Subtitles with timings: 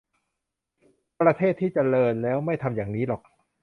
[1.21, 3.21] ประเทศที่เจริญแล้วไม่ทำอย่างนี้หรอก